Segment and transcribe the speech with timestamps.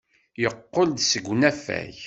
[0.41, 1.95] Yeqqel-d seg unafag.